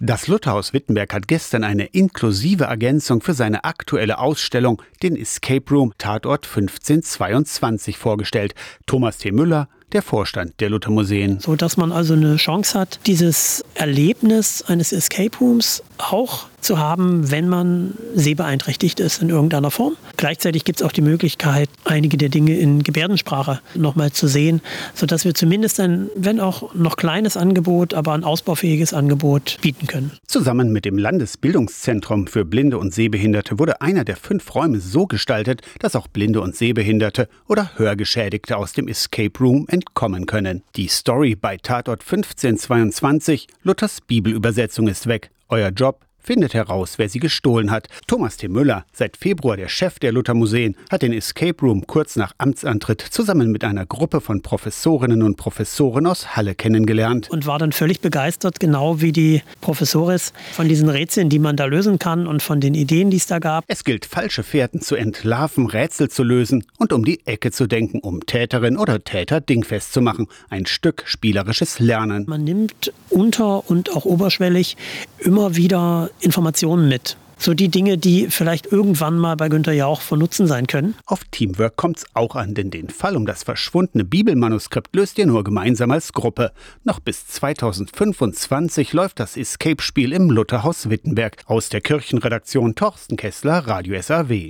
Das 0.00 0.28
Lutherhaus 0.28 0.72
Wittenberg 0.72 1.12
hat 1.12 1.26
gestern 1.26 1.64
eine 1.64 1.86
inklusive 1.86 2.64
Ergänzung 2.64 3.20
für 3.20 3.34
seine 3.34 3.64
aktuelle 3.64 4.20
Ausstellung, 4.20 4.80
den 5.02 5.16
Escape 5.16 5.68
Room 5.74 5.92
Tatort 5.98 6.46
1522, 6.46 7.98
vorgestellt. 7.98 8.54
Thomas 8.86 9.18
T. 9.18 9.32
Müller, 9.32 9.68
der 9.90 10.02
Vorstand 10.02 10.60
der 10.60 10.70
Luther 10.70 10.92
Museen. 10.92 11.40
So 11.40 11.56
dass 11.56 11.76
man 11.76 11.90
also 11.90 12.14
eine 12.14 12.36
Chance 12.36 12.78
hat, 12.78 13.00
dieses 13.06 13.64
Erlebnis 13.74 14.62
eines 14.62 14.92
Escape 14.92 15.36
Rooms 15.40 15.82
auch 15.98 16.46
zu 16.60 16.78
haben, 16.78 17.30
wenn 17.30 17.48
man 17.48 17.94
sehbeeinträchtigt 18.14 19.00
ist 19.00 19.22
in 19.22 19.30
irgendeiner 19.30 19.70
Form. 19.70 19.96
Gleichzeitig 20.16 20.64
gibt 20.64 20.80
es 20.80 20.86
auch 20.86 20.92
die 20.92 21.02
Möglichkeit, 21.02 21.68
einige 21.84 22.16
der 22.16 22.28
Dinge 22.28 22.58
in 22.58 22.82
Gebärdensprache 22.82 23.60
nochmal 23.74 24.12
zu 24.12 24.26
sehen, 24.26 24.60
sodass 24.94 25.24
wir 25.24 25.34
zumindest 25.34 25.78
ein, 25.80 26.08
wenn 26.16 26.40
auch 26.40 26.74
noch 26.74 26.96
kleines 26.96 27.36
Angebot, 27.36 27.94
aber 27.94 28.12
ein 28.12 28.24
ausbaufähiges 28.24 28.92
Angebot 28.92 29.58
bieten 29.60 29.86
können. 29.86 30.12
Zusammen 30.26 30.72
mit 30.72 30.84
dem 30.84 30.98
Landesbildungszentrum 30.98 32.26
für 32.26 32.44
Blinde 32.44 32.78
und 32.78 32.92
Sehbehinderte 32.92 33.58
wurde 33.58 33.80
einer 33.80 34.04
der 34.04 34.16
fünf 34.16 34.54
Räume 34.54 34.80
so 34.80 35.06
gestaltet, 35.06 35.62
dass 35.78 35.96
auch 35.96 36.08
Blinde 36.08 36.40
und 36.40 36.56
Sehbehinderte 36.56 37.28
oder 37.46 37.70
Hörgeschädigte 37.76 38.56
aus 38.56 38.72
dem 38.72 38.88
Escape 38.88 39.38
Room 39.40 39.66
entkommen 39.68 40.26
können. 40.26 40.62
Die 40.76 40.88
Story 40.88 41.36
bei 41.36 41.56
Tatort 41.56 42.00
1522, 42.00 43.46
Luthers 43.62 44.00
Bibelübersetzung 44.00 44.88
ist 44.88 45.06
weg. 45.06 45.30
Euer 45.50 45.70
Job 45.74 46.07
findet 46.20 46.54
heraus, 46.54 46.94
wer 46.98 47.08
sie 47.08 47.20
gestohlen 47.20 47.70
hat. 47.70 47.88
Thomas 48.06 48.36
T. 48.36 48.48
Müller, 48.48 48.84
seit 48.92 49.16
Februar 49.16 49.56
der 49.56 49.68
Chef 49.68 49.98
der 49.98 50.12
Luther 50.12 50.34
Museen, 50.34 50.76
hat 50.90 51.02
den 51.02 51.12
Escape 51.12 51.60
Room 51.62 51.86
kurz 51.86 52.16
nach 52.16 52.32
Amtsantritt 52.38 53.00
zusammen 53.00 53.50
mit 53.50 53.64
einer 53.64 53.86
Gruppe 53.86 54.20
von 54.20 54.42
Professorinnen 54.42 55.22
und 55.22 55.36
Professoren 55.36 56.06
aus 56.06 56.36
Halle 56.36 56.54
kennengelernt. 56.54 57.30
Und 57.30 57.46
war 57.46 57.58
dann 57.58 57.72
völlig 57.72 58.00
begeistert, 58.00 58.60
genau 58.60 59.00
wie 59.00 59.12
die 59.12 59.42
Professores, 59.60 60.32
von 60.52 60.68
diesen 60.68 60.88
Rätseln, 60.88 61.28
die 61.28 61.38
man 61.38 61.56
da 61.56 61.64
lösen 61.64 61.98
kann 61.98 62.26
und 62.26 62.42
von 62.42 62.60
den 62.60 62.74
Ideen, 62.74 63.10
die 63.10 63.16
es 63.16 63.26
da 63.26 63.38
gab. 63.38 63.64
Es 63.66 63.84
gilt, 63.84 64.04
falsche 64.06 64.42
Fährten 64.42 64.80
zu 64.80 64.96
entlarven, 64.96 65.66
Rätsel 65.66 66.10
zu 66.10 66.22
lösen 66.22 66.64
und 66.76 66.92
um 66.92 67.04
die 67.04 67.26
Ecke 67.26 67.50
zu 67.50 67.66
denken, 67.66 68.00
um 68.00 68.26
Täterin 68.26 68.76
oder 68.76 69.02
Täter 69.02 69.40
dingfest 69.40 69.92
zu 69.92 70.00
machen. 70.00 70.26
Ein 70.50 70.66
Stück 70.66 71.04
spielerisches 71.06 71.78
Lernen. 71.78 72.24
Man 72.28 72.44
nimmt 72.44 72.92
unter 73.10 73.68
und 73.70 73.94
auch 73.96 74.04
oberschwellig 74.04 74.76
immer 75.18 75.56
wieder 75.56 76.07
Informationen 76.20 76.88
mit. 76.88 77.16
So 77.40 77.54
die 77.54 77.68
Dinge, 77.68 77.98
die 77.98 78.26
vielleicht 78.30 78.66
irgendwann 78.66 79.16
mal 79.16 79.36
bei 79.36 79.48
Günter 79.48 79.72
Jauch 79.72 80.00
von 80.00 80.18
Nutzen 80.18 80.48
sein 80.48 80.66
können. 80.66 80.96
Auf 81.06 81.22
Teamwork 81.30 81.76
kommt 81.76 81.98
es 81.98 82.06
auch 82.14 82.34
an, 82.34 82.54
denn 82.54 82.70
den 82.70 82.88
Fall 82.88 83.16
um 83.16 83.26
das 83.26 83.44
verschwundene 83.44 84.04
Bibelmanuskript 84.04 84.94
löst 84.96 85.18
ihr 85.18 85.26
nur 85.26 85.44
gemeinsam 85.44 85.92
als 85.92 86.12
Gruppe. 86.12 86.50
Noch 86.82 86.98
bis 86.98 87.28
2025 87.28 88.92
läuft 88.92 89.20
das 89.20 89.36
Escape-Spiel 89.36 90.12
im 90.12 90.30
Lutherhaus 90.30 90.90
Wittenberg. 90.90 91.36
Aus 91.46 91.68
der 91.68 91.80
Kirchenredaktion 91.80 92.74
Torsten 92.74 93.16
Kessler, 93.16 93.58
Radio 93.68 94.00
SAW. 94.02 94.46